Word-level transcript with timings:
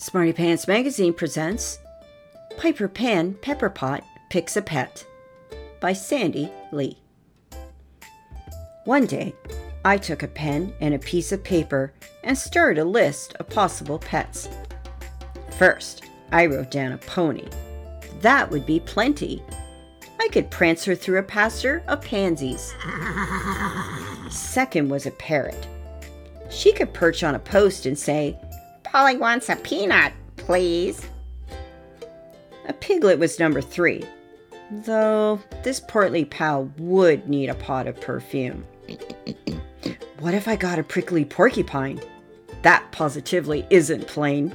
Smarty 0.00 0.32
Pants 0.32 0.66
Magazine 0.66 1.12
presents 1.12 1.78
Piper 2.56 2.88
Pan 2.88 3.34
Pepperpot 3.34 4.00
Picks 4.30 4.56
a 4.56 4.62
Pet 4.62 5.06
by 5.78 5.92
Sandy 5.92 6.50
Lee. 6.72 6.96
One 8.86 9.04
day, 9.04 9.34
I 9.84 9.98
took 9.98 10.22
a 10.22 10.28
pen 10.28 10.72
and 10.80 10.94
a 10.94 10.98
piece 10.98 11.32
of 11.32 11.44
paper 11.44 11.92
and 12.24 12.36
started 12.36 12.80
a 12.80 12.84
list 12.86 13.34
of 13.34 13.50
possible 13.50 13.98
pets. 13.98 14.48
First, 15.58 16.04
I 16.32 16.46
wrote 16.46 16.70
down 16.70 16.92
a 16.92 16.98
pony. 16.98 17.48
That 18.22 18.50
would 18.50 18.64
be 18.64 18.80
plenty. 18.80 19.42
I 20.18 20.28
could 20.32 20.50
prance 20.50 20.82
her 20.86 20.94
through 20.94 21.18
a 21.18 21.22
pasture 21.22 21.82
of 21.88 22.00
pansies. 22.00 22.72
Second 24.30 24.88
was 24.88 25.04
a 25.04 25.10
parrot. 25.10 25.66
She 26.48 26.72
could 26.72 26.94
perch 26.94 27.22
on 27.22 27.34
a 27.34 27.38
post 27.38 27.84
and 27.84 27.98
say, 27.98 28.38
Polly 28.90 29.16
wants 29.16 29.48
a 29.48 29.54
peanut, 29.54 30.12
please. 30.36 31.06
A 32.66 32.72
piglet 32.72 33.20
was 33.20 33.38
number 33.38 33.60
three, 33.60 34.04
though 34.68 35.40
this 35.62 35.78
portly 35.78 36.24
pal 36.24 36.72
would 36.76 37.28
need 37.28 37.50
a 37.50 37.54
pot 37.54 37.86
of 37.86 38.00
perfume. 38.00 38.66
what 40.18 40.34
if 40.34 40.48
I 40.48 40.56
got 40.56 40.80
a 40.80 40.82
prickly 40.82 41.24
porcupine? 41.24 42.00
That 42.62 42.84
positively 42.90 43.64
isn't 43.70 44.08
plain. 44.08 44.52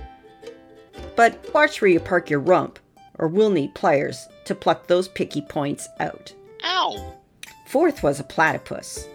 But 1.15 1.53
watch 1.53 1.79
where 1.79 1.89
you 1.89 2.01
park 2.01 2.29
your 2.29 2.41
rump, 2.41 2.77
or 3.17 3.29
we'll 3.29 3.51
need 3.51 3.73
pliers 3.73 4.27
to 4.43 4.53
pluck 4.53 4.87
those 4.87 5.07
picky 5.07 5.43
points 5.43 5.87
out. 6.01 6.33
Ow! 6.65 7.15
Fourth 7.67 8.03
was 8.03 8.19
a 8.19 8.23
platypus. 8.25 9.07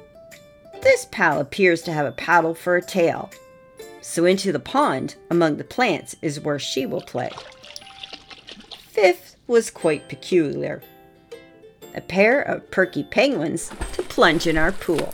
This 0.80 1.06
pal 1.10 1.40
appears 1.40 1.82
to 1.82 1.92
have 1.92 2.06
a 2.06 2.12
paddle 2.12 2.54
for 2.54 2.76
a 2.76 2.82
tail, 2.82 3.30
so 4.00 4.24
into 4.24 4.52
the 4.52 4.60
pond 4.60 5.16
among 5.30 5.56
the 5.56 5.64
plants 5.64 6.16
is 6.22 6.40
where 6.40 6.58
she 6.58 6.86
will 6.86 7.02
play. 7.02 7.30
Fifth 8.88 9.36
was 9.46 9.70
quite 9.70 10.08
peculiar 10.08 10.82
a 11.94 12.00
pair 12.00 12.40
of 12.40 12.70
perky 12.70 13.02
penguins 13.02 13.70
to 13.92 14.02
plunge 14.02 14.46
in 14.46 14.56
our 14.56 14.72
pool. 14.72 15.12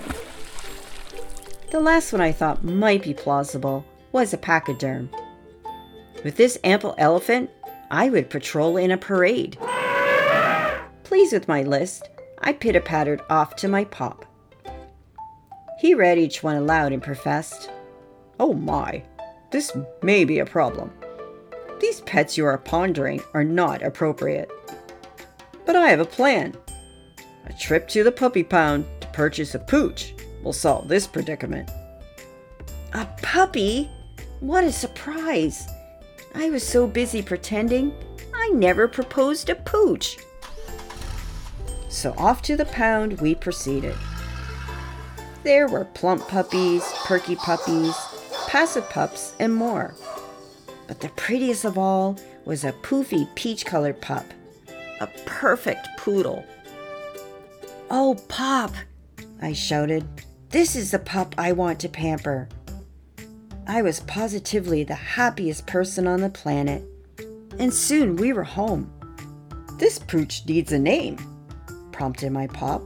The 1.71 1.81
last 1.81 2.13
one 2.13 2.21
I 2.21 2.33
thought 2.33 2.65
might 2.65 3.03
be 3.03 3.15
plausible 3.15 3.85
was 4.13 4.33
a 4.33 4.39
pachyderm. 4.39 5.11
With 6.25 6.37
this 6.37 6.59
ample 6.65 6.95
elephant, 6.99 7.51
I 7.91 8.09
would 8.09 8.31
patrol 8.31 8.77
in 8.77 8.91
a 8.91 8.97
parade. 8.97 9.59
Pleased 11.05 11.33
with 11.33 11.49
my 11.49 11.63
list, 11.63 12.09
I 12.41 12.53
pitter 12.53 12.81
pattered 12.81 13.23
off 13.31 13.57
to 13.57 13.69
my 13.69 13.85
pop. 13.85 14.25
He 15.79 15.95
read 15.95 16.19
each 16.19 16.43
one 16.43 16.57
aloud 16.57 16.93
and 16.93 17.03
professed, 17.03 17.71
Oh 18.39 18.53
my, 18.53 19.03
this 19.51 19.77
may 20.03 20.25
be 20.25 20.39
a 20.39 20.47
problem. 20.47 20.93
These 21.81 22.01
pets 22.03 22.37
you 22.37 22.45
are 22.47 22.59
pondering 22.59 23.23
are 23.35 23.45
not 23.45 23.83
appropriate. 23.83 24.51
But 25.65 25.77
I 25.77 25.89
have 25.89 26.01
a 26.01 26.05
plan. 26.05 26.55
A 27.47 27.53
trip 27.53 27.89
to 27.89 28.03
the 28.03 28.13
puppy 28.13 28.43
pound 28.43 28.87
to 29.01 29.07
purchase 29.09 29.55
a 29.55 29.59
pooch 29.59 30.15
will 30.43 30.53
solve 30.53 30.89
this 30.89 31.07
predicament. 31.07 31.71
A 32.93 33.07
puppy? 33.23 33.91
What 34.41 34.65
a 34.65 34.73
surprise! 34.73 35.67
I 36.35 36.51
was 36.51 36.67
so 36.67 36.87
busy 36.87 37.23
pretending 37.23 37.93
I 38.35 38.51
never 38.51 38.87
proposed 38.87 39.49
a 39.49 39.55
pooch. 39.55 40.19
So 41.89 42.15
off 42.19 42.43
to 42.43 42.57
the 42.57 42.67
pound 42.67 43.21
we 43.21 43.35
proceeded. 43.35 43.97
There 45.43 45.69
were 45.69 45.85
plump 45.85 46.27
puppies, 46.29 46.83
perky 47.05 47.37
puppies, 47.37 47.95
pups, 48.89 49.35
and 49.39 49.55
more. 49.55 49.95
But 50.89 51.01
the 51.01 51.11
prettiest 51.11 51.65
of 51.67 51.77
all 51.77 52.17
was 52.47 52.65
a 52.65 52.73
poofy 52.73 53.29
peach 53.35 53.67
colored 53.67 54.01
pup, 54.01 54.25
a 55.01 55.09
perfect 55.27 55.89
poodle. 55.99 56.45
Oh, 57.91 58.17
Pop! 58.29 58.73
I 59.43 59.53
shouted. 59.53 60.07
This 60.49 60.75
is 60.75 60.91
the 60.91 60.99
pup 60.99 61.35
I 61.37 61.53
want 61.53 61.81
to 61.81 61.89
pamper. 61.89 62.49
I 63.67 63.83
was 63.83 64.01
positively 64.01 64.85
the 64.85 64.95
happiest 64.95 65.67
person 65.67 66.07
on 66.07 66.23
the 66.23 66.31
planet, 66.31 66.83
and 67.59 67.75
soon 67.75 68.17
we 68.17 68.33
were 68.33 68.45
home. 68.45 68.91
This 69.79 69.99
pooch 69.99 70.47
needs 70.47 70.73
a 70.73 70.79
name, 70.79 71.19
prompted 71.93 72.33
my 72.33 72.47
pop. 72.47 72.83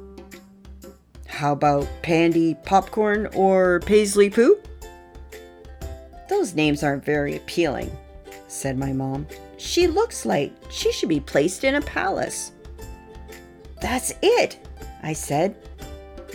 How 1.29 1.53
about 1.53 1.87
Pandy 2.03 2.57
Popcorn 2.65 3.29
or 3.35 3.81
Paisley 3.81 4.31
Poo? 4.31 4.59
Those 6.31 6.55
names 6.55 6.85
aren't 6.85 7.05
very 7.05 7.37
appealing, 7.37 7.91
said 8.47 8.79
my 8.79 8.93
mom. 8.93 9.27
She 9.59 9.89
looks 9.89 10.25
like 10.25 10.53
she 10.71 10.93
should 10.93 11.09
be 11.09 11.19
placed 11.19 11.65
in 11.65 11.75
a 11.75 11.81
palace. 11.83 12.53
That's 13.83 14.15
it, 14.23 14.65
I 15.03 15.13
said. 15.13 15.57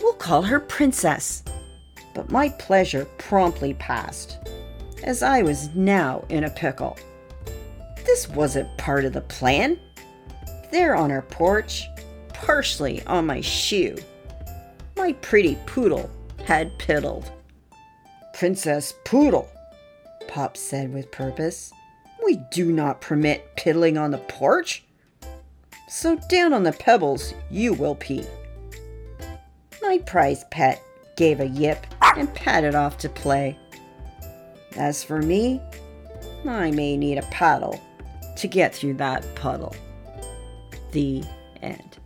We'll 0.02 0.14
call 0.16 0.42
her 0.42 0.60
Princess. 0.60 1.44
But 2.14 2.30
my 2.30 2.50
pleasure 2.50 3.06
promptly 3.18 3.74
passed, 3.76 4.38
as 5.04 5.24
I 5.24 5.42
was 5.42 5.70
now 5.76 6.26
in 6.28 6.44
a 6.44 6.50
pickle. 6.50 6.98
This 8.06 8.28
wasn't 8.28 8.78
part 8.78 9.06
of 9.06 9.14
the 9.14 9.22
plan. 9.22 9.80
There 10.74 10.96
on 10.96 11.10
her 11.10 11.22
porch, 11.22 11.88
partially 12.34 13.02
on 13.06 13.26
my 13.26 13.40
shoe, 13.40 13.96
my 14.98 15.14
pretty 15.14 15.58
poodle 15.66 16.10
had 16.44 16.78
piddled. 16.80 17.32
Princess 18.34 18.94
Poodle, 19.06 19.50
Pop 20.36 20.58
said 20.58 20.94
with 20.94 21.12
purpose. 21.12 21.72
We 22.26 22.42
do 22.52 22.70
not 22.70 23.00
permit 23.00 23.56
piddling 23.56 23.98
on 23.98 24.12
the 24.12 24.18
porch. 24.18 24.84
So 25.88 26.18
down 26.28 26.52
on 26.52 26.64
the 26.64 26.74
pebbles 26.74 27.34
you 27.50 27.74
will 27.74 27.96
pee. 27.96 28.26
My 29.82 30.00
prize 30.00 30.44
pet 30.52 30.84
gave 31.16 31.40
a 31.40 31.48
yip 31.48 31.88
and 32.18 32.34
padded 32.34 32.76
off 32.76 32.98
to 32.98 33.08
play. 33.08 33.58
As 34.76 35.06
for 35.06 35.22
me, 35.22 35.62
I 36.46 36.70
may 36.70 36.98
need 36.98 37.18
a 37.18 37.28
paddle 37.32 37.82
to 38.36 38.48
get 38.50 38.76
through 38.76 38.96
that 38.96 39.24
puddle. 39.36 39.74
The 40.92 41.24
end. 41.62 41.98